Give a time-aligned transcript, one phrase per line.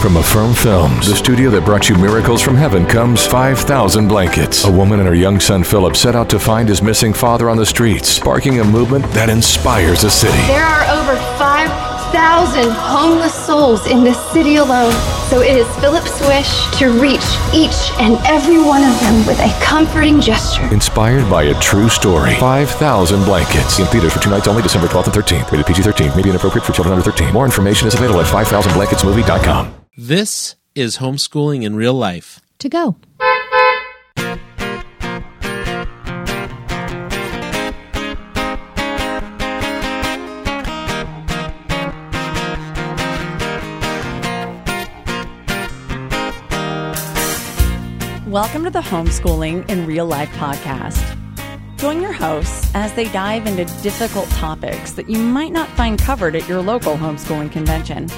[0.00, 4.64] From Affirm Films, the studio that brought you Miracles from Heaven, comes 5,000 Blankets.
[4.64, 7.56] A woman and her young son Philip set out to find his missing father on
[7.56, 10.38] the streets, sparking a movement that inspires a city.
[10.46, 14.92] There are over 5,000 homeless souls in this city alone.
[15.28, 19.50] So it is Philip's wish to reach each and every one of them with a
[19.60, 20.62] comforting gesture.
[20.72, 22.36] Inspired by a true story.
[22.36, 23.80] 5,000 Blankets.
[23.80, 25.50] In theaters for two nights only, December 12th and 13th.
[25.50, 26.16] Rated PG 13.
[26.16, 27.32] May be inappropriate for children under 13.
[27.32, 29.85] More information is available at 5000blanketsmovie.com.
[29.98, 32.42] This is homeschooling in real life.
[32.58, 32.96] To go.
[48.26, 51.16] Welcome to the Homeschooling in Real Life podcast.
[51.78, 56.36] Join your hosts as they dive into difficult topics that you might not find covered
[56.36, 58.10] at your local homeschooling convention.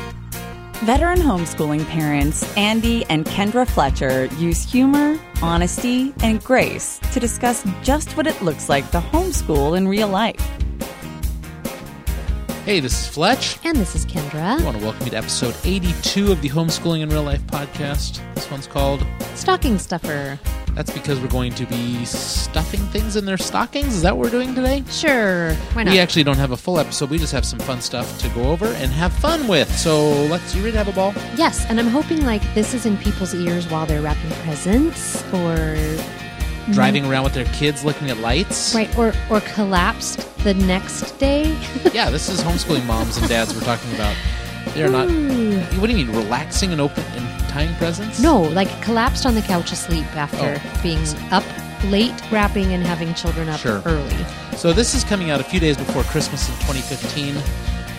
[0.85, 8.17] Veteran homeschooling parents Andy and Kendra Fletcher use humor, honesty, and grace to discuss just
[8.17, 10.41] what it looks like to homeschool in real life.
[12.65, 13.59] Hey, this is Fletch.
[13.65, 14.61] And this is Kendra.
[14.61, 18.23] I want to welcome you to episode 82 of the Homeschooling in Real Life podcast.
[18.37, 20.39] This one's called Stocking stuffer.
[20.79, 23.97] That's because we're going to be stuffing things in their stockings.
[23.97, 24.85] Is that what we're doing today?
[24.89, 25.53] Sure.
[25.73, 25.91] Why not?
[25.91, 27.11] We actually don't have a full episode.
[27.11, 29.69] We just have some fun stuff to go over and have fun with.
[29.77, 31.13] So let's, you ready to have a ball?
[31.37, 35.77] Yes, and I'm hoping like this is in people's ears while they're wrapping presents or
[36.71, 38.73] Driving around with their kids looking at lights.
[38.73, 41.59] right or or collapsed the next day.
[41.93, 44.15] Yeah, this is homeschooling moms and dads we're talking about.
[44.75, 45.11] They're not.
[45.11, 45.59] Ooh.
[45.81, 48.21] What do you mean, relaxing and open and tying presents?
[48.21, 50.81] No, like collapsed on the couch asleep after Oh.
[50.83, 51.45] being up
[51.85, 53.83] late wrapping and having children up Sure.
[53.87, 54.17] early.
[54.57, 57.37] So this is coming out a few days before Christmas in 2015.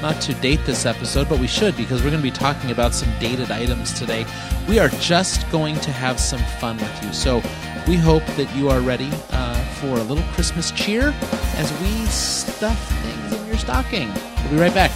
[0.02, 2.94] Not to date this episode, but we should because we're going to be talking about
[2.94, 4.26] some dated items today.
[4.68, 7.12] We are just going to have some fun with you.
[7.12, 7.42] So
[7.88, 11.14] we hope that you are ready uh, for a little Christmas cheer
[11.58, 14.10] as we stuff things in your stocking.
[14.44, 14.92] We'll be right back.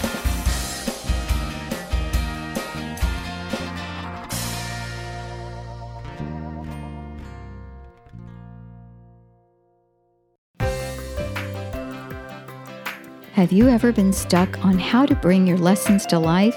[13.44, 16.56] Have you ever been stuck on how to bring your lessons to life?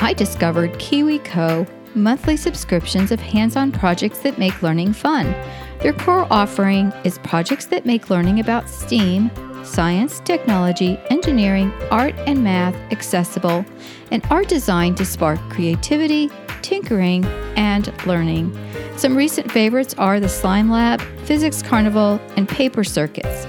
[0.00, 5.32] I discovered KiwiCo monthly subscriptions of hands on projects that make learning fun.
[5.80, 9.32] Their core offering is projects that make learning about STEAM,
[9.64, 13.66] science, technology, engineering, art, and math accessible
[14.12, 16.30] and are designed to spark creativity,
[16.62, 17.24] tinkering,
[17.56, 18.56] and learning.
[18.96, 23.48] Some recent favorites are the Slime Lab, Physics Carnival, and Paper Circuits.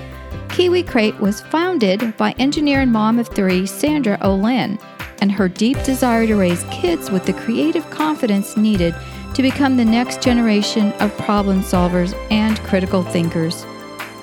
[0.58, 4.80] Kiwi Crate was founded by engineer and mom of three, Sandra Olin,
[5.22, 8.96] and her deep desire to raise kids with the creative confidence needed
[9.36, 13.68] to become the next generation of problem solvers and critical thinkers.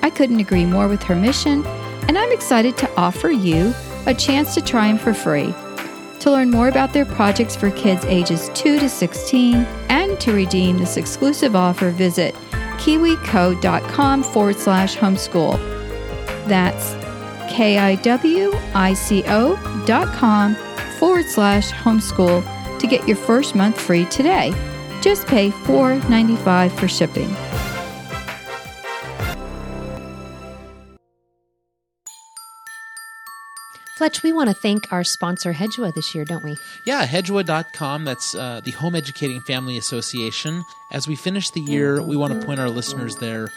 [0.01, 1.65] I couldn't agree more with her mission,
[2.09, 3.73] and I'm excited to offer you
[4.05, 5.55] a chance to try them for free.
[6.19, 9.55] To learn more about their projects for kids ages 2 to 16
[9.87, 12.35] and to redeem this exclusive offer, visit
[12.75, 15.74] kiwico.com forward slash homeschool.
[16.47, 16.93] That's
[17.53, 17.83] K-I-W-I-C-O
[19.85, 20.55] dot com
[20.99, 22.43] forward slash homeschool
[22.79, 24.53] to get your first month free today.
[25.01, 27.35] Just pay $4.95 for shipping.
[33.97, 36.57] Fletch, we want to thank our sponsor HEDUA this year, don't we?
[36.85, 38.03] Yeah, hedua.com.
[38.03, 40.63] That's uh, the Home Educating Family Association.
[40.91, 43.47] As we finish the year, we want to point our listeners there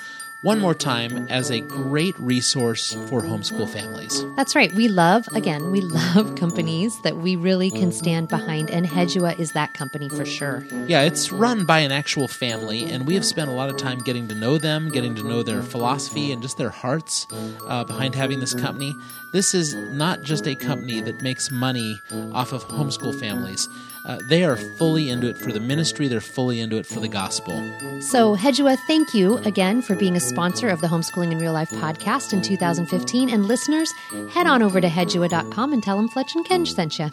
[0.43, 4.25] one more time as a great resource for homeschool families.
[4.37, 4.72] That's right.
[4.72, 9.53] We love, again, we love companies that we really can stand behind, and HEDUA is
[9.53, 10.65] that company for sure.
[10.87, 13.99] Yeah, it's run by an actual family, and we have spent a lot of time
[13.99, 17.26] getting to know them, getting to know their philosophy and just their hearts
[17.66, 18.94] uh, behind having this company.
[19.32, 22.00] This is not just a company that makes money
[22.32, 23.69] off of homeschool families.
[24.05, 27.09] Uh, they are fully into it for the ministry, they're fully into it for the
[27.09, 27.55] gospel.
[28.00, 31.71] So, HEDUA, thank you again for being a sponsor of the Homeschooling in Real Life
[31.71, 33.31] podcast in 2015.
[33.31, 33.93] And listeners,
[34.31, 37.11] head on over to hedua.com and tell them Fletch and Kenj sent you.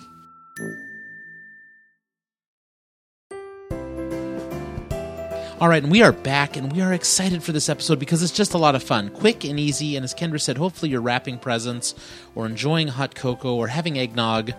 [5.57, 8.33] All right, and we are back, and we are excited for this episode because it's
[8.33, 9.95] just a lot of fun, quick and easy.
[9.95, 11.95] And as Kendra said, hopefully you're wrapping presents,
[12.35, 14.51] or enjoying hot cocoa, or having eggnog,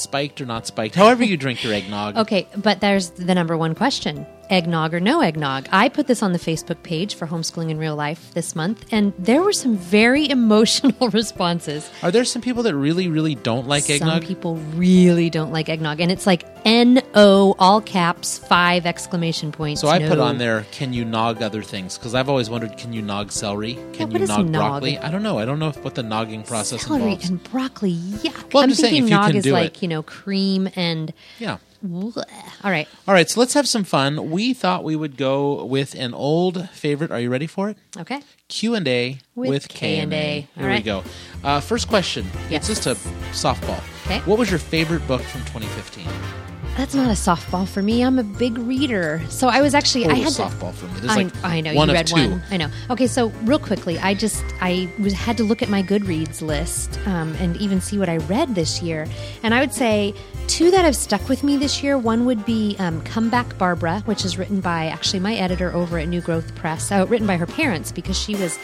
[0.00, 2.16] spiked or not spiked, however you drink your eggnog.
[2.16, 5.68] Okay, but there's the number one question eggnog or no eggnog.
[5.72, 9.12] I put this on the Facebook page for Homeschooling in Real Life this month, and
[9.18, 11.90] there were some very emotional responses.
[12.02, 14.22] Are there some people that really, really don't like Some eggnog?
[14.22, 19.52] Some people really don't like eggnog, and it's like N O, all caps, five exclamation
[19.52, 19.80] points.
[19.80, 21.96] So I put on there, can you nog other things?
[21.96, 23.74] Because I've always wondered, can you nog celery?
[23.92, 24.52] Can what you nog, nog?
[24.52, 24.98] broccoli?
[24.98, 25.38] I don't know.
[25.38, 27.28] I don't know if, what the nogging process celery involves.
[27.30, 27.90] and broccoli.
[27.90, 30.02] Yeah, Well, I'm I'm just saying, thinking if you nog can is like you know
[30.02, 31.12] cream and.
[31.38, 31.58] yeah.
[31.82, 32.24] Bleh.
[32.62, 32.86] All right.
[33.08, 34.30] All right, so let's have some fun.
[34.30, 37.10] We thought we would go with an old favorite.
[37.10, 37.76] Are you ready for it?
[37.98, 38.22] Okay.
[38.48, 40.16] Q and A With with K and A.
[40.16, 40.60] K&A.
[40.60, 41.04] Here All we go.
[41.44, 42.26] Uh, first question.
[42.48, 42.68] Yes.
[42.68, 42.94] It's just a
[43.32, 43.82] softball.
[44.06, 44.20] Okay.
[44.20, 46.49] What was your favorite book from 2015?
[46.76, 48.02] That's not a softball for me.
[48.02, 49.20] I'm a big reader.
[49.28, 50.92] So I was actually I Oh, had to- softball for me.
[51.00, 52.14] There's I, like I know one you read two.
[52.14, 52.42] one.
[52.50, 52.68] I know.
[52.88, 56.98] Okay, so real quickly, I just I was had to look at my Goodreads list
[57.06, 59.06] um, and even see what I read this year,
[59.42, 60.14] and I would say
[60.46, 61.98] two that have stuck with me this year.
[61.98, 65.98] One would be um, "Come Back, Barbara," which is written by actually my editor over
[65.98, 68.58] at New Growth Press, uh, written by her parents because she was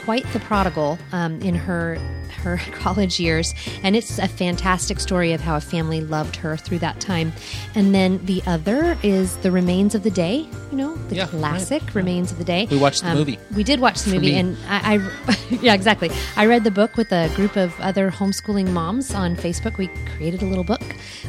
[0.00, 1.98] quite the prodigal um, in her
[2.40, 6.78] her college years, and it's a fantastic story of how a family loved her through
[6.80, 7.32] that time.
[7.74, 11.30] And then the other is "The Remains of the Day." You know, the Yeah, right.
[11.30, 13.38] classic "Remains of the Day." We watched the Um, movie.
[13.56, 14.38] We did watch the For movie, me.
[14.38, 16.10] and I, I yeah, exactly.
[16.36, 19.78] I read the book with a group of other homeschooling moms on Facebook.
[19.78, 20.82] We created a little book,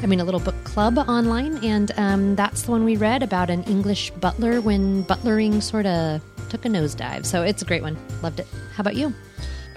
[0.04, 3.50] I mean, a little book club online, and um, that's the one we read about
[3.50, 7.26] an English butler when butlering sort of took a nosedive.
[7.26, 7.98] So it's a great one.
[8.22, 8.48] Loved it.
[8.76, 9.14] How about you?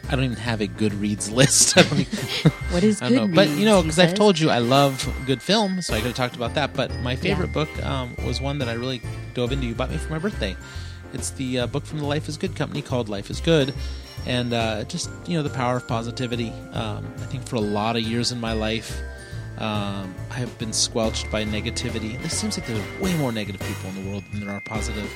[0.09, 1.77] I don't even have a Goodreads list.
[1.79, 2.19] I don't even,
[2.71, 3.35] What is I don't know.
[3.35, 6.17] But, you know, because I've told you I love good film, so I could have
[6.17, 6.75] talked about that.
[6.75, 9.01] But my favorite book um, was one that I really
[9.35, 9.67] dove into.
[9.67, 10.57] You bought me for my birthday.
[11.13, 13.73] It's the uh, book from the Life is Good company called Life is Good.
[14.27, 16.51] And uh, just, you know, the power of positivity.
[16.73, 19.01] Um, I think for a lot of years in my life,
[19.59, 22.23] um, I have been squelched by negativity.
[22.25, 25.09] It seems like there's way more negative people in the world than there are positive.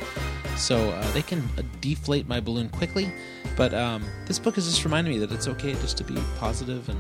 [0.56, 3.10] So uh, they can uh, deflate my balloon quickly.
[3.56, 6.88] But um, this book has just reminded me that it's okay just to be positive
[6.88, 6.98] and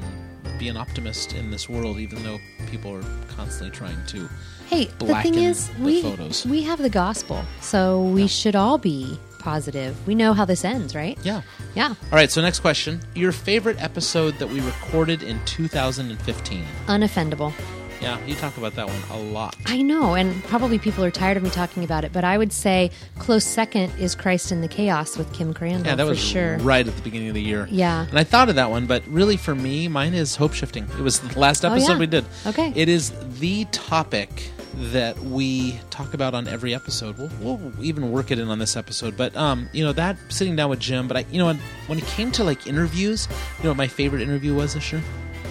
[0.58, 2.38] be an optimist in this world, even though
[2.70, 4.28] people are constantly trying to.
[4.68, 6.44] Hey, the thing is, the we photos.
[6.44, 9.18] we have the gospel, so we should all be
[9.52, 9.96] positive.
[10.06, 11.18] We know how this ends, right?
[11.22, 11.40] Yeah.
[11.74, 11.88] Yeah.
[11.88, 13.00] All right, so next question.
[13.14, 16.64] Your favorite episode that we recorded in 2015?
[16.86, 17.54] Unoffendable.
[18.02, 19.56] Yeah, you talk about that one a lot.
[19.66, 22.52] I know, and probably people are tired of me talking about it, but I would
[22.52, 26.18] say close second is Christ in the Chaos with Kimm Crandall Yeah, that for was
[26.20, 26.58] sure.
[26.58, 27.66] right at the beginning of the year.
[27.70, 28.06] Yeah.
[28.08, 30.84] And I thought of that one, but really for me, mine is hope shifting.
[30.84, 31.98] It was the last Oh, episode yeah.
[31.98, 32.24] we did.
[32.46, 32.72] Okay.
[32.76, 34.52] It is the topic
[34.92, 37.18] that we talk about on every episode.
[37.18, 39.16] We'll, we'll even work it in on this episode.
[39.16, 41.52] But, um, you know, that sitting down with Jim, but I, you know,
[41.86, 43.28] when, it came to like interviews,
[43.58, 45.02] you know what my favorite interview was this year?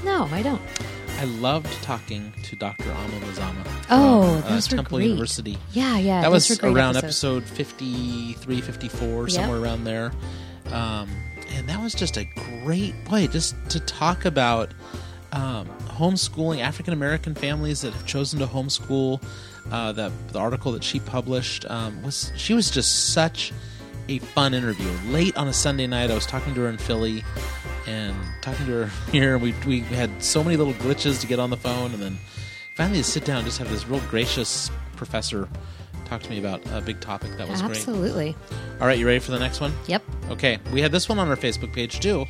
[0.03, 0.61] No, I don't.
[1.19, 2.91] I loved talking to Dr.
[2.91, 3.63] Ama Mazama.
[3.65, 5.07] from, Oh, uh, those were Temple great.
[5.07, 5.57] University.
[5.73, 6.21] Yeah, yeah.
[6.21, 7.45] that was around episodes.
[7.49, 9.31] episode 53 54 Yep.
[9.31, 10.11] somewhere around there
[10.71, 11.09] um,
[11.55, 12.25] and that was just a
[12.63, 14.73] great way just to talk about
[15.31, 19.21] um, homeschooling african american families that have chosen to homeschool
[19.71, 23.51] uh, that the article that she published um, was she was just such
[24.07, 27.23] a fun interview late on a sunday night i was talking to her in philly
[27.87, 31.39] and talking to her here and we, we had so many little glitches to get
[31.39, 32.17] on the phone and then
[32.75, 35.49] finally to sit down and just have this real gracious professor
[36.05, 38.35] talk to me about a big topic that was great Absolutely.
[38.79, 39.73] all right, you ready for the next one?
[39.87, 40.03] Yep.
[40.29, 42.25] Okay, we had this one on our Facebook page too.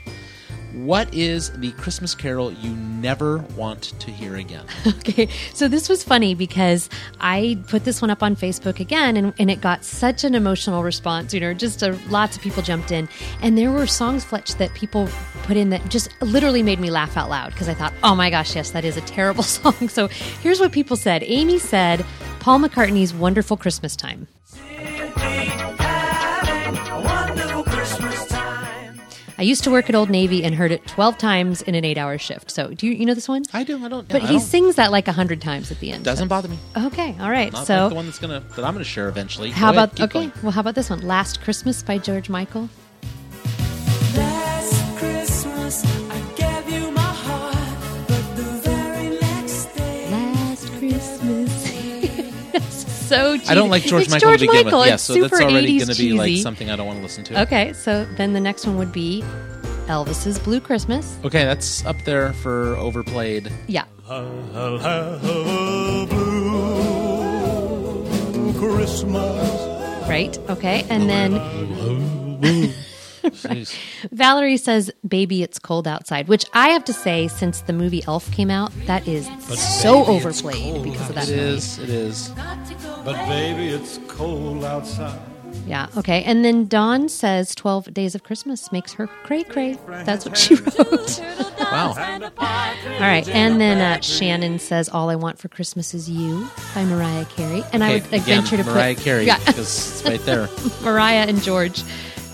[0.86, 4.66] What is the Christmas carol you never want to hear again?
[5.08, 6.90] Okay, so this was funny because
[7.20, 10.84] I put this one up on Facebook again, and, and it got such an emotional
[10.84, 11.34] response.
[11.34, 13.08] You know, just a, lots of people jumped in,
[13.42, 15.08] and there were songs, Fletch, that people
[15.44, 18.30] put in that just literally made me laugh out loud because I thought, oh my
[18.30, 19.88] gosh, yes, that is a terrible song.
[19.88, 21.24] So here's what people said.
[21.24, 22.06] Amy said,
[22.40, 24.28] Paul McCartney's "Wonderful Christmas Time."
[29.40, 32.18] I used to work at Old Navy and heard it 12 times in an eight-hour
[32.18, 32.50] shift.
[32.50, 33.44] So do you, you know this one?
[33.54, 33.78] I do.
[33.78, 34.10] I don't.
[34.10, 34.14] Know.
[34.20, 36.04] But he don't- sings that like a hundred times at the end.
[36.04, 36.58] doesn't bother me.
[36.76, 37.52] Okay, all right.
[37.54, 39.52] Not so like the one that's gonna that I'm gonna share eventually.
[39.52, 40.20] how Go about keep okay?
[40.28, 40.32] going.
[40.42, 41.02] Well, how about this one?
[41.02, 42.70] Last Christmas by George Michael.
[53.08, 53.50] So cheesy.
[53.50, 54.80] I don't like George it's Michael George to begin Michael.
[54.80, 54.88] with.
[54.88, 56.42] Yeah, It's so super that's already 80s gonna be like cheesy.
[56.44, 57.42] something I don't want to listen to.
[57.44, 59.24] Okay, so then the next one would be
[59.88, 61.18] Elvis's Blue Christmas.
[61.26, 63.52] Okay, that's up there for overplayed.
[63.68, 63.86] Yeah.
[64.10, 66.06] I'll have a
[68.38, 70.08] blue Christmas.
[70.08, 70.38] Right.
[70.50, 71.34] Okay, and then
[73.32, 73.76] Jeez.
[74.12, 78.32] Valerie says, "Baby, it's cold outside," which I have to say, since the movie Elf
[78.32, 79.28] came out, that is
[79.60, 81.42] so baby, overplayed because of that It movie.
[81.58, 81.80] is.
[81.80, 82.30] It is.
[83.06, 85.20] But baby, it's cold outside.
[85.66, 85.88] Yeah.
[85.98, 86.24] Okay.
[86.24, 90.56] And then Dawn says, 12 Days of Christmas makes her cray cray." That's what she
[90.56, 91.22] wrote.
[91.60, 91.94] Wow.
[92.38, 93.28] All right.
[93.28, 97.64] And then uh, Shannon says, "All I Want for Christmas Is You" by Mariah Carey.
[97.74, 99.60] And I would again, venture to Mariah put Carey Yeah, because
[100.02, 100.48] it's right there.
[100.84, 101.84] Mariah and George.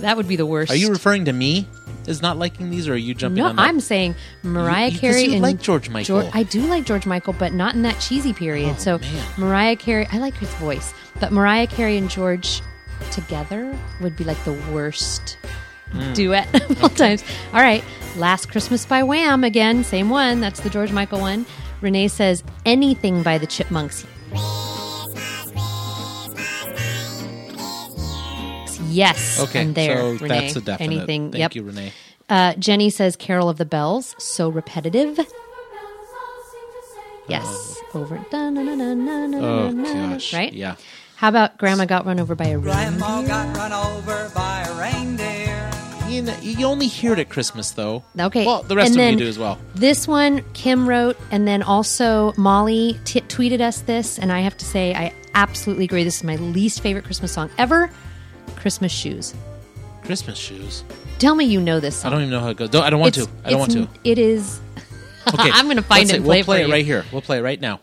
[0.04, 0.72] That would be the worst.
[0.72, 1.68] Are you referring to me
[2.08, 3.62] as not liking these, or are you jumping No, on that?
[3.64, 6.24] I'm saying Mariah You- you- 'cause Carey you and like George Michael.
[6.24, 8.76] Geor- I do like George Michael, but not in that cheesy period.
[8.78, 9.24] Oh, so man.
[9.38, 12.62] Mariah Carey, I like his voice, but Mariah Carey and George
[13.12, 15.38] together would be like the worst
[15.92, 16.14] Hmm.
[16.14, 17.24] duet of all times.
[17.54, 17.84] All right,
[18.16, 20.40] Last Christmas by Wham again, same one.
[20.40, 21.46] That's the George Michael one.
[21.82, 24.06] Renee says anything by the Chipmunks.
[28.94, 29.40] Yes.
[29.40, 30.28] Okay, I'm there, so Renee.
[30.28, 30.96] that's a definite.
[30.96, 31.32] Anything.
[31.32, 31.56] Thank yep.
[31.56, 31.94] you, Renee.
[32.30, 34.16] Uh, Jenny says Carol of the Bells.
[34.18, 35.20] So repetitive.
[37.28, 37.80] Yes.
[37.94, 38.20] Over.
[38.34, 40.34] Oh gosh.
[40.34, 40.54] Right?
[40.54, 40.76] Yeah.
[41.16, 43.28] How about Grandma got run over by a Grandma reindeer?
[43.30, 45.72] got run over by a reindeer.
[46.10, 48.04] You, know, you only hear it at Christmas, though.
[48.20, 48.46] Okay.
[48.46, 49.58] Well, the rest And of you do as well.
[49.74, 54.58] This one Kim wrote, and then also Molly t- tweeted us this, and I have
[54.58, 56.04] to say I absolutely agree.
[56.04, 57.90] This is my least favorite Christmas song ever.
[58.64, 59.36] Christmas shoes.
[60.04, 60.84] Christmas shoes.
[61.20, 62.70] Tell me you know this I don't even know how it goes.
[62.70, 63.48] Don't, I don't want It's- to.
[63.48, 64.10] I don't want it's- to.
[64.10, 64.60] It is.
[65.34, 65.50] Okay.
[65.54, 66.78] I'm going to find let's it say- and We'll play, play it it for right
[66.80, 66.84] you.
[66.86, 67.06] here.
[67.14, 67.80] We'll play it right now.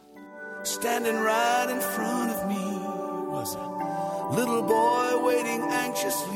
[0.63, 2.63] Standing right in front of me
[3.33, 6.35] was a little boy waiting anxiously,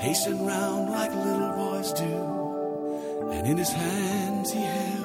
[0.00, 3.30] pacing round like little boys do.
[3.32, 5.03] And in his hands he held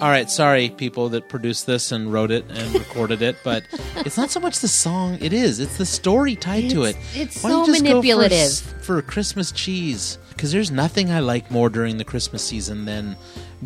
[0.00, 3.64] All right, sorry, people that produced this and wrote it and recorded it, but
[3.96, 5.18] it's not so much the song.
[5.20, 5.60] It is.
[5.60, 6.90] It's the story tied to it.
[6.96, 8.52] It's- it's Why so go for manipulative.
[8.82, 13.14] for, Christmas cheese because there's nothing I like more during the Christmas season than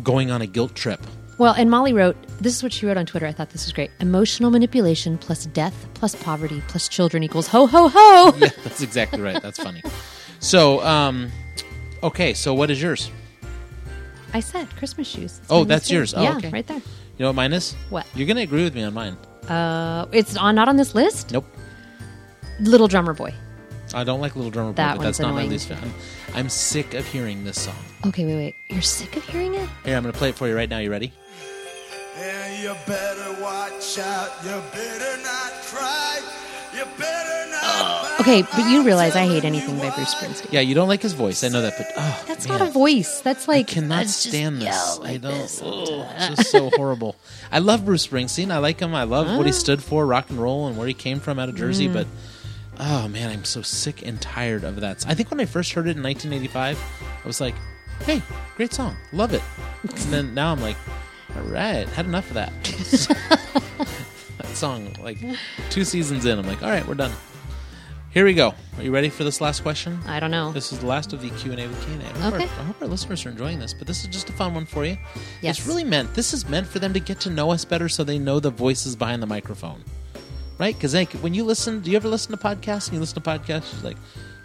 [0.03, 0.99] going on a guilt trip.
[1.37, 3.25] Well, and Molly wrote, this is what she wrote on Twitter.
[3.25, 3.91] I thought this was great.
[4.01, 8.33] Emotional manipulation plus death plus poverty plus children equals ho, ho, ho.
[8.39, 9.41] Yeah, that's exactly right.
[9.41, 9.81] That's funny.
[10.39, 11.31] So, um,
[12.03, 13.09] okay, so what is yours?
[14.35, 15.39] I said Christmas shoes.
[15.41, 16.13] It's Oh, that's yours.
[16.13, 16.49] Oh, yeah, okay.
[16.49, 16.75] right there.
[16.77, 17.73] You know what mine is?
[17.89, 18.05] What?
[18.13, 19.15] You're gonna agree with me on mine.
[19.47, 21.31] Uh, it's on not on this list.
[21.31, 21.45] Nope.
[22.59, 23.33] Little Drummer Boy.
[23.93, 25.51] I don't like Little Drummer Boy, That but that's one's not my annoying.
[25.51, 25.89] least favorite.
[26.33, 27.75] I'm, I'm sick of hearing this song.
[28.07, 28.55] Okay, wait, wait.
[28.69, 29.69] You're sick of hearing it?
[29.85, 30.79] Here, I'm gonna play it for you right now.
[30.79, 31.13] You ready?
[32.17, 36.19] And you better watch out, you better not cry,
[36.75, 37.63] you better not.
[38.27, 40.51] Okay, but you realize I hate anything by Bruce Springsteen.
[40.51, 41.43] Yeah, you don't like his voice.
[41.43, 42.57] I know that, but oh, That's man.
[42.57, 43.21] not a voice.
[43.21, 44.63] That's like I cannot that's just stand this.
[44.65, 45.31] yell I like don't.
[45.33, 45.61] this.
[45.63, 47.15] Oh, it's just so horrible.
[47.51, 48.49] I love Bruce Springsteen.
[48.51, 48.95] I like him.
[48.95, 49.37] I love Ah.
[49.37, 51.59] what he stood for, rock and roll, and where he came from out of Mm.
[51.59, 51.87] Jersey.
[51.87, 52.07] But
[52.79, 55.05] oh man, I'm so sick and tired of that.
[55.07, 56.79] I think when I first heard it in 1985,
[57.23, 57.53] I was like,
[58.07, 58.23] "Hey,
[58.57, 59.43] great song, love it."
[59.83, 60.77] and then now I'm like,
[61.35, 62.51] "All right, had enough of that."
[64.39, 65.19] that song, like
[65.69, 67.11] two seasons in, I'm like, "All right, we're done."
[68.15, 68.53] Here we go.
[68.77, 69.99] Are you ready for this last question?
[70.07, 70.53] I don't know.
[70.53, 72.05] This is the last of the Q and A with K and A.
[72.05, 72.43] I hope, Okay.
[72.45, 74.65] our, I hope our listeners are enjoying this, but this is just a fun one
[74.65, 74.97] for you.
[75.41, 75.57] Yes.
[75.59, 76.13] It's really meant.
[76.13, 78.51] This is meant for them to get to know us better, so they know the
[78.51, 79.83] voices behind the microphone,
[80.57, 80.73] right?
[80.73, 82.85] Because like when you listen, do you ever listen to podcasts?
[82.87, 83.97] And you listen to podcasts, you're like,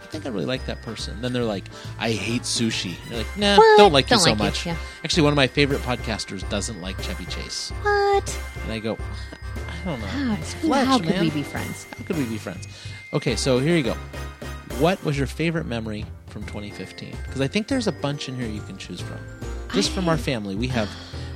[0.02, 1.22] I think I really like that person.
[1.22, 1.66] Then they're like,
[2.00, 2.96] I hate sushi.
[3.08, 3.78] You're like, Nah, What?
[3.78, 4.66] don't like Don't you so like you, much.
[4.66, 4.76] yeah.
[5.04, 8.36] Actually, one of my favorite podcasters doesn't like Chevy Chase, What?
[8.64, 8.98] and I go,
[9.54, 10.36] I don't know.
[10.40, 11.20] It's Fletch, How could man.
[11.22, 11.86] we be friends?
[11.96, 12.66] How could we be friends?
[13.12, 13.94] Okay, so here you go.
[14.78, 17.10] What was your favorite memory from 2015?
[17.26, 19.18] Because I think there's a bunch in here you can choose from.
[19.72, 20.88] Just from our family, we have.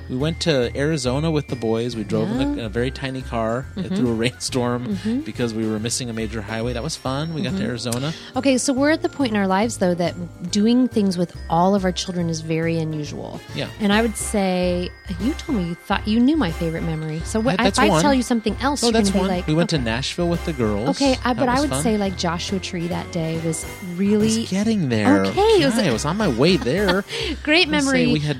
[0.09, 1.97] We went to Arizona with the boys.
[1.97, 3.95] We drove in, a, in a very tiny car Mm-hmm.
[3.95, 6.73] through a rainstorm because we were missing a major highway.
[6.75, 7.33] That was fun.
[7.35, 7.59] We got Mm-hmm.
[7.59, 8.13] to Arizona.
[8.37, 11.75] Okay, so we're at the point in our lives though that doing things with all
[11.75, 13.41] of our children is very unusual.
[13.55, 13.69] Yeah.
[13.81, 17.21] And I would say you told me you thought you knew my favorite memory.
[17.21, 18.03] So what, That's if I one.
[18.03, 19.29] tell you something else, you're that's going to one.
[19.31, 19.79] be like, we went okay.
[19.79, 20.91] to Nashville with the girls.
[20.91, 21.83] Okay, I, but I would fun.
[21.83, 23.65] say like Joshua Tree that day was
[23.97, 25.25] really was getting there.
[25.27, 27.05] Okay, it was- Yeah, I was on my way there.
[27.43, 28.07] great memory.
[28.13, 28.39] We had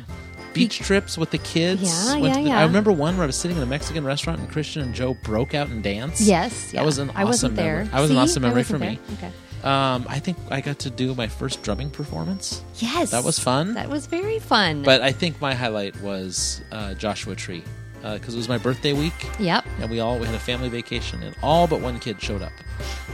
[0.55, 1.83] beach trips with the kids.
[1.83, 2.59] Yeah, Went yeah, the- yeah.
[2.61, 5.15] I remember one where I was sitting in a Mexican restaurant and Christian and Joe
[5.15, 6.21] broke out and danced.
[6.23, 6.81] yes, yeah.
[6.81, 7.75] That was an awesome I wasn't there.
[7.77, 7.89] memory.
[7.93, 8.21] That was an See?
[8.23, 8.99] awesome I memory wasn't for me.
[9.09, 9.29] there.
[9.31, 9.37] Okay.
[9.69, 13.73] Um, I think I got to do my first drumming performance, Yes, That was fun.
[13.75, 14.83] That was very fun.
[14.83, 17.65] but I think my highlight was uh, Joshua Tree
[18.13, 21.23] because it was my birthday week, yep, and we all we had a family vacation,
[21.23, 22.53] and all but one kid showed up.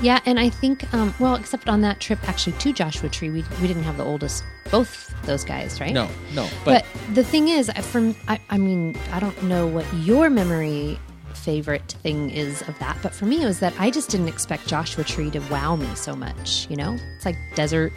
[0.02, 3.44] yeah, and I think um, well, except on that trip actually to Joshua Tree, we
[3.60, 5.92] we didn't have the oldest, both those guys, right?
[5.92, 9.66] No, no, but, But, the thing is, I- from I, I mean, I don't know
[9.66, 10.98] what your memory
[11.34, 12.98] favorite thing is of that.
[13.02, 15.88] But for me, it was that I just didn't expect Joshua Tree to wow me
[15.94, 16.66] so much.
[16.68, 17.92] You know, it's like desert.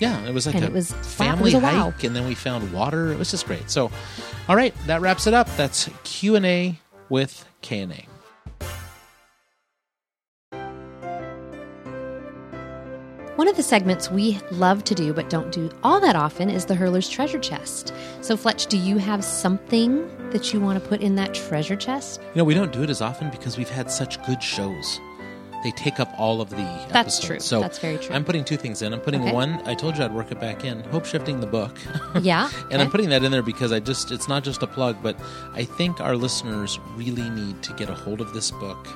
[0.00, 1.90] Yeah, it was like And a it was- wow, it family was a wow.
[1.90, 3.12] hike, and then we found water.
[3.12, 3.70] It was just great.
[3.70, 3.90] So,
[4.48, 5.48] all right, that wraps it up.
[5.56, 8.06] That's Q and A with K and A.
[13.36, 16.66] One of the segments we love to do but don't do all that often is
[16.66, 17.92] the Hurler's treasure chest.
[18.20, 22.20] So, Fletch, do you have something that you want to put in that treasure chest?
[22.34, 25.00] You know, we don't do it as often because we've had such good shows.
[25.62, 27.26] They take up all of the That's episodes.
[27.26, 27.40] true.
[27.40, 28.14] So That's very true.
[28.14, 28.92] I'm putting two things in.
[28.92, 29.32] I'm putting Okay.
[29.32, 29.60] one.
[29.64, 30.82] I told you I'd work it back in.
[30.84, 31.76] Hope shifting the book.
[32.20, 32.50] Yeah.
[32.70, 35.16] and I'm putting that in there because I just it's not just a plug, but
[35.54, 38.86] I think our listeners really need to get a hold of this book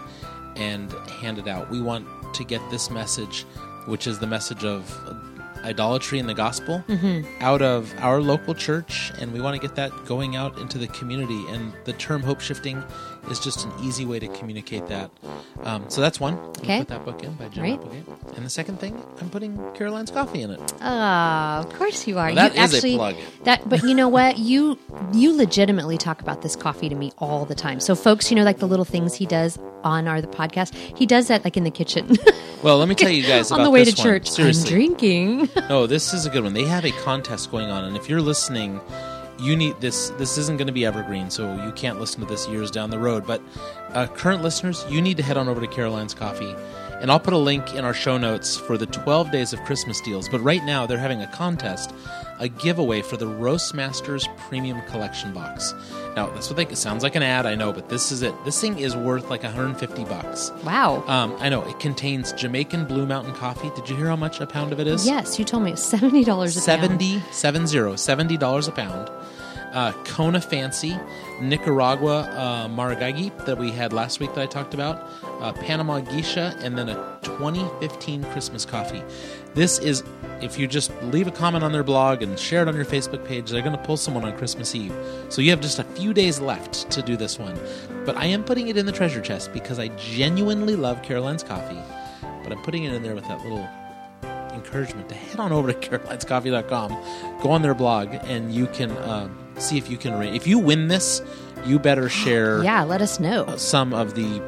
[0.56, 1.70] and hand it out.
[1.70, 3.44] We want to get this message,
[3.86, 4.80] which is the message of
[5.64, 7.42] idolatry in the gospel, Mm-hmm.
[7.42, 10.86] out of our local church, and we want to get that going out into the
[10.88, 11.44] community.
[11.48, 12.82] And the term hope shifting
[13.30, 15.10] is just an easy way to communicate that.
[15.64, 16.34] Um, so that's one.
[16.58, 16.78] Okay.
[16.80, 17.74] Put that book in by Jim Right.
[17.80, 18.04] Applegate.
[18.36, 20.60] And the second thing, I'm putting Caroline's coffee in it.
[20.80, 22.26] Ah, of course you are.
[22.26, 23.16] Well, that you is a plug.
[23.44, 24.38] That, but you know what?
[24.38, 24.78] You
[25.12, 27.80] you legitimately talk about this coffee to me all the time.
[27.80, 31.06] So, folks, you know, like the little things he does on our the podcast, he
[31.06, 32.16] does that like in the kitchen
[32.62, 33.96] Well, let me tell you guys on the way to one.
[34.04, 34.28] church.
[34.30, 34.68] Seriously.
[34.68, 35.48] I'm drinking.
[35.68, 36.52] No, this is a good one.
[36.54, 38.80] They have a contest going on, and if you're listening,
[39.38, 40.10] you need this.
[40.10, 42.98] This isn't going to be evergreen, so you can't listen to this years down the
[42.98, 43.26] road.
[43.26, 43.42] But
[43.90, 46.54] uh, current listeners, you need to head on over to Caroline's Coffee,
[47.00, 50.00] and I'll put a link in our show notes for the 12 days of Christmas
[50.00, 50.28] deals.
[50.28, 51.92] But right now, they're having a contest,
[52.38, 55.74] a giveaway for the Roast Masters Premium Collection box.
[56.16, 58.34] Now, that's what they it sounds like an ad, I know, but this is it.
[58.46, 60.50] This thing is worth like 150 bucks.
[60.64, 61.04] wow.
[61.06, 63.70] Um, I know it contains Jamaican Blue Mountain coffee.
[63.76, 65.06] Did you hear how much a pound of it is?
[65.06, 66.80] yes, you told me it's seventy dollars a pound.
[66.80, 69.10] 70 seven zero, $70 a pound.
[69.72, 70.96] Uh, Kona Fancy,
[71.40, 72.68] Nicaragua uh,
[73.44, 77.18] that we had last week that I talked about, uh, Panama Geisha, and then a
[77.22, 79.02] 2015 Christmas coffee.
[79.54, 80.02] This is,
[80.40, 83.26] if you just leave a comment on their blog and share it on your Facebook
[83.26, 84.94] page, they're going to pull someone on Christmas Eve.
[85.28, 87.58] So you have just a few days left to do this one.
[88.04, 91.80] But I am putting it in the treasure chest because I genuinely love Caroline's coffee.
[92.42, 93.68] But I'm putting it in there with that little
[94.52, 99.45] encouragement to head on over to carolinescoffee.com, go on their blog, and you can um,
[99.58, 100.12] see if you can.
[100.14, 101.22] Ra- if you win this,
[101.64, 103.56] you better share Yeah, let us know.
[103.56, 104.40] some of the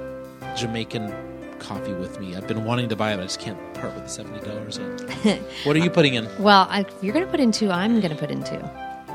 [0.57, 1.13] Jamaican
[1.59, 2.37] coffee with me.
[2.37, 4.79] I've been wanting to buy it, I just can't part with the seventy dollars.
[5.65, 6.29] what are you putting in?
[6.39, 8.61] Well, I, you're going to put in two, I'm going to put in two.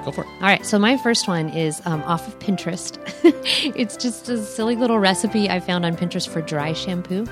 [0.06, 0.28] Go for it.
[0.28, 2.98] All right, so my first one is um, off of Pinterest.
[3.76, 7.26] it's just a silly little recipe I found on Pinterest for dry shampoo.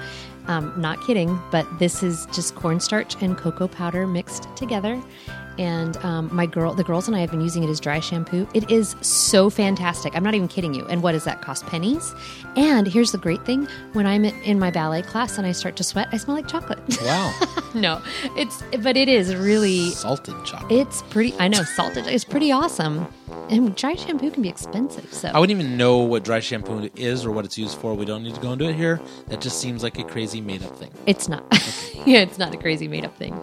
[0.47, 5.01] Um, not kidding, but this is just cornstarch and cocoa powder mixed together.
[5.57, 8.47] And um, my girl, the girls and I have been using it as dry shampoo.
[8.53, 10.15] It is so fantastic.
[10.15, 10.85] I'm not even kidding you.
[10.87, 11.65] And what does that cost?
[11.67, 12.13] Pennies.
[12.55, 15.83] And here's the great thing: when I'm in my ballet class and I start to
[15.83, 16.79] sweat, I smell like chocolate.
[17.03, 17.33] Wow,
[17.73, 18.01] no,
[18.37, 20.71] it's but it is really salted chocolate.
[20.71, 21.33] it's pretty.
[21.39, 22.07] I know salted.
[22.07, 23.07] It's pretty awesome.
[23.49, 25.13] And dry shampoo can be expensive.
[25.13, 27.93] So I wouldn't even know what dry shampoo is or what it's used for.
[27.93, 29.01] We don't need to go into it here.
[29.27, 30.91] That just seems like a crazy made up thing.
[31.05, 31.43] it's not.
[32.05, 33.33] yeah, it's not a crazy made up thing.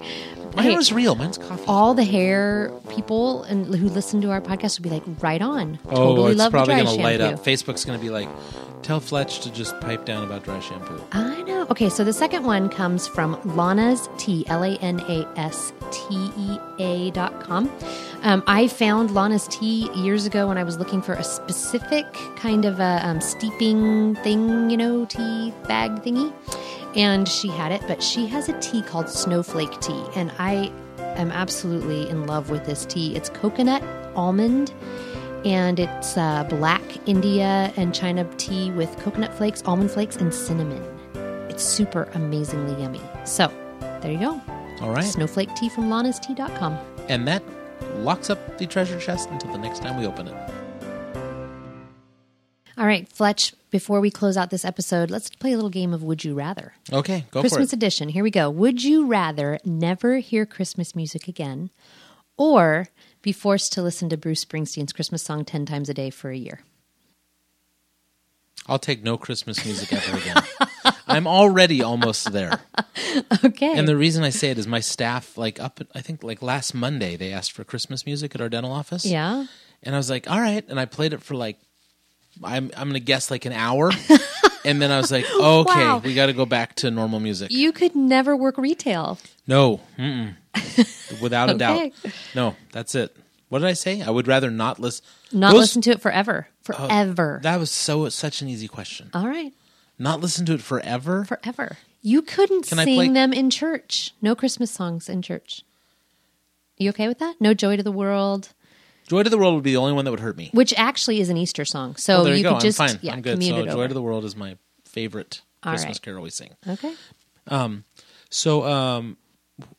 [0.56, 1.14] Mine Hey, was real.
[1.14, 1.64] Mine's coffee.
[1.68, 5.78] all the hair people and who listen to our podcast would be like, right on.
[5.86, 7.44] Oh, totally it's love probably going to light up.
[7.44, 8.28] Facebook's going to be like,
[8.82, 11.00] tell Fletch to just pipe down about dry shampoo.
[11.12, 11.66] I know.
[11.70, 16.30] Okay, so the second one comes from Lana's Tea, L A N A S T
[16.38, 17.70] E A dot com.
[18.22, 22.04] Um, I found Lana's Tea years ago when I was looking for a specific
[22.36, 26.32] kind of a um, steeping thing, you know, tea bag thingy.
[26.96, 30.04] And she had it, but she has a tea called Snowflake Tea.
[30.16, 33.14] And I am absolutely in love with this tea.
[33.14, 33.82] It's coconut,
[34.16, 34.72] almond,
[35.44, 40.82] and it's uh, black India and China tea with coconut flakes, almond flakes, and cinnamon.
[41.48, 43.00] It's super amazingly yummy.
[43.24, 43.52] So
[44.00, 44.42] there you go.
[44.80, 45.04] All right.
[45.04, 46.78] Snowflake tea from lanastea.com.
[47.08, 47.42] And that
[47.96, 50.34] locks up the treasure chest until the next time we open it.
[52.76, 56.04] All right, Fletch, before we close out this episode, let's play a little game of
[56.04, 56.74] Would You Rather.
[56.92, 57.76] Okay, go Christmas for it.
[57.76, 58.08] edition.
[58.08, 58.48] Here we go.
[58.48, 61.70] Would you rather never hear Christmas music again
[62.36, 62.86] or
[63.20, 66.36] be forced to listen to Bruce Springsteen's Christmas song 10 times a day for a
[66.36, 66.60] year?
[68.68, 70.94] I'll take no Christmas music ever again.
[71.08, 72.60] I'm already almost there.
[73.44, 73.76] Okay.
[73.78, 76.74] And the reason I say it is my staff, like up, I think like last
[76.74, 79.04] Monday, they asked for Christmas music at our dental office.
[79.04, 79.46] yeah.
[79.82, 80.64] And I was like, all right.
[80.68, 81.58] And I played it for like,
[82.44, 83.90] I'm, I'm going to guess like an hour.
[84.64, 85.98] and then I was like, oh, okay, Wow.
[86.04, 87.50] we got to go back to normal music.
[87.50, 89.18] You could never work retail.
[89.46, 89.80] No,
[91.20, 91.58] without a Okay.
[91.58, 91.92] doubt.
[92.34, 93.16] No, that's it.
[93.48, 94.02] What did I say?
[94.02, 95.04] I would rather not listen.
[95.32, 96.48] Not listen to it forever.
[96.70, 97.40] Oh, forever.
[97.42, 99.10] That was so such an easy question.
[99.14, 99.52] All right.
[99.98, 101.24] Not listen to it forever.
[101.24, 101.76] Forever.
[102.02, 104.14] You couldn't Can I sing play- them in church.
[104.22, 105.62] No Christmas songs in church.
[106.76, 107.34] You okay with that?
[107.40, 108.50] No Joy to the World,
[109.08, 110.50] Joy to the World would be the only one that would hurt me.
[110.52, 111.96] which actually is an Easter song.
[111.96, 112.52] So well, there you, you go.
[112.52, 112.98] could just I'm fine.
[113.02, 113.32] yeah, I'm good.
[113.40, 113.88] commute So it Joy over.
[113.88, 116.02] to the World is my favorite All Christmas right.
[116.02, 116.54] carol we sing.
[116.68, 116.94] Okay.
[118.30, 119.16] So um,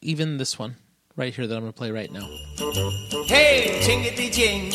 [0.01, 0.75] even this one
[1.19, 2.25] right here that I'm going to play right now.
[3.25, 4.71] Hey, jingity jing.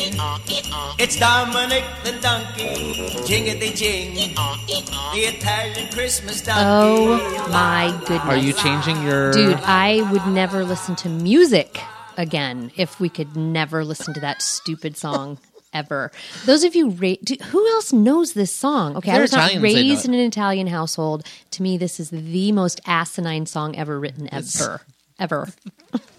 [0.99, 3.09] It's Dominic the donkey.
[3.25, 4.15] Jingity jing.
[4.15, 6.63] The Italian Christmas donkey.
[6.63, 8.25] Oh my goodness.
[8.25, 11.81] Are you changing your Dude, I would never listen to music
[12.19, 15.39] again if we could never listen to that stupid song
[15.73, 16.13] ever.
[16.45, 18.97] Those of you, ra- do, who else knows this song?
[18.99, 21.27] Okay, I They're was not Italians, they raised in an Italian household.
[21.53, 24.83] To me, this is the most asinine song ever written, ever.
[25.19, 25.49] Ever.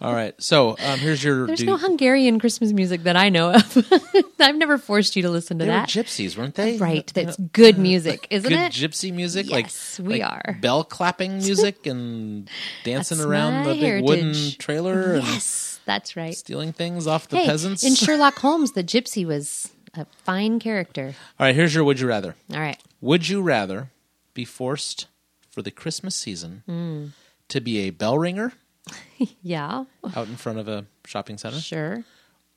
[0.00, 0.34] All right.
[0.42, 1.46] So um, here's your.
[1.46, 3.86] There's do- no Hungarian Christmas music that I know of.
[4.40, 5.88] I've never forced you to listen to that.
[5.92, 6.76] they were gypsies, weren't they?
[6.76, 8.56] Right, that's good music, isn't it?
[8.56, 8.72] Good it?
[8.90, 10.58] gypsy music, Yes, like we like are.
[10.60, 12.48] bell clapping music and
[12.84, 14.58] dancing That's around the big wooden heritage.
[14.58, 16.34] trailer and Yes, that's right.
[16.34, 17.82] stealing things off the hey, peasants.
[17.84, 21.14] in Sherlock Holmes, the gypsy was a fine character.
[21.40, 22.34] All right, here's your would you rather.
[22.52, 22.80] All right.
[23.00, 23.90] Would you rather
[24.34, 25.06] be forced
[25.50, 27.06] for the Christmas season Hmm.
[27.48, 28.52] to be a bell ringer
[29.42, 29.84] Yeah,
[30.16, 32.04] out in front of a shopping center, sure.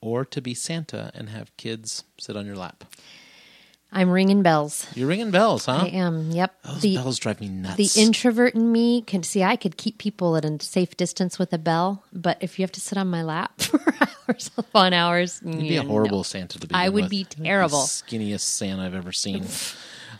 [0.02, 2.84] or to be Santa and have kids sit on your lap?
[3.92, 4.86] I'm ringing bells.
[4.96, 5.84] You're ringing bells, huh?
[5.84, 6.32] I am.
[6.32, 6.54] Yep.
[6.64, 7.78] Those the bells drive me nuts.
[7.94, 11.54] the introvert in me can see I could keep people at a safe distance with
[11.54, 13.80] a bell, but if you have to sit on my lap for
[14.28, 16.76] hours upon hours, You'd be a mm, horrible Santa to be.
[16.76, 17.12] I would with.
[17.12, 17.80] be terrible.
[17.80, 19.46] Skinniest Santa I've ever seen.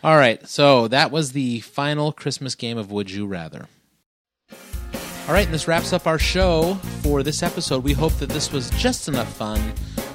[0.02, 3.66] All right, so that was the final Christmas game of Would You Rather.
[5.28, 7.84] All right, and this wraps up our show for this episode.
[7.84, 9.60] We hope that this was just enough fun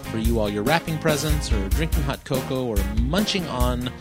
[0.09, 3.91] for you all you're wrapping presents or drinking hot cocoa or munching on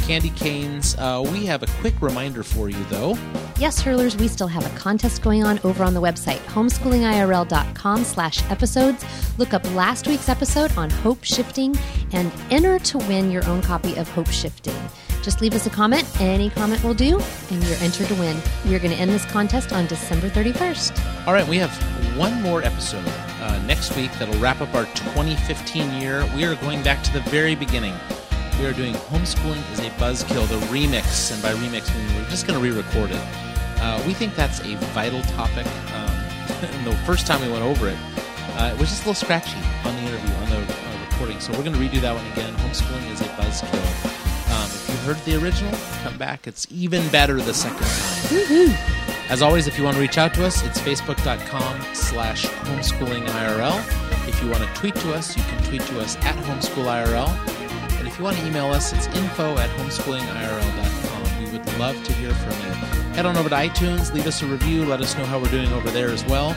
[0.00, 0.94] candy canes.
[0.98, 3.16] Uh, we have a quick reminder for you, though.
[3.58, 8.42] Yes, hurlers, we still have a contest going on over on the website, homeschoolingirl.com slash
[8.50, 9.06] episodes.
[9.38, 11.78] Look up last week's episode on hope shifting
[12.12, 14.76] and enter to win your own copy of Hope Shifting.
[15.22, 16.04] Just leave us a comment.
[16.20, 18.36] Any comment will do, and you're entered to win.
[18.64, 21.26] We're going to end this contest on December 31st.
[21.26, 21.70] All right, we have
[22.16, 23.04] one more episode
[23.40, 26.28] uh, next week that'll wrap up our 2015 year.
[26.34, 27.94] We are going back to the very beginning.
[28.58, 31.32] We are doing Homeschooling is a Buzzkill, the remix.
[31.32, 33.22] And by remix, we mean we're just going to re record it.
[33.80, 35.66] Uh, we think that's a vital topic.
[35.94, 37.96] Um, the first time we went over it,
[38.56, 41.38] uh, it was just a little scratchy on the interview, on the uh, recording.
[41.38, 42.52] So we're going to redo that one again.
[42.54, 44.27] Homeschooling is a Buzzkill.
[45.08, 46.46] Heard the original, come back.
[46.46, 48.76] It's even better the second time.
[49.30, 54.28] As always, if you want to reach out to us, it's facebook.com slash homeschoolingirl.
[54.28, 57.26] If you want to tweet to us, you can tweet to us at homeschoolirl.
[57.98, 61.42] And if you want to email us, it's info at homeschoolingirl.com.
[61.42, 62.74] We would love to hear from you.
[63.14, 65.72] Head on over to iTunes, leave us a review, let us know how we're doing
[65.72, 66.54] over there as well.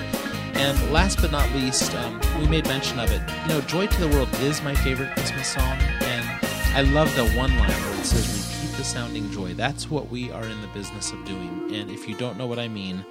[0.56, 3.22] And last but not least, um, we made mention of it.
[3.44, 6.28] You know, Joy to the World is my favorite Christmas song, and
[6.74, 8.41] I love the one line where it says,
[8.82, 9.54] The sounding joy.
[9.54, 11.70] That's what we are in the business of doing.
[11.72, 13.06] And if you don't know what I mean,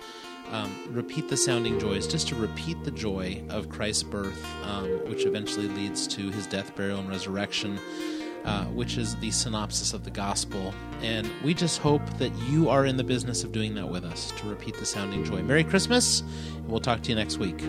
[0.50, 4.88] um, repeat the sounding joy is just to repeat the joy of Christ's birth, um,
[5.08, 7.78] which eventually leads to his death, burial, and resurrection.
[8.44, 10.74] Uh, which is the synopsis of the gospel.
[11.02, 14.32] And we just hope that you are in the business of doing that with us
[14.38, 15.42] to repeat the sounding joy.
[15.42, 16.22] Merry Christmas,
[16.56, 17.60] and we'll talk to you next week.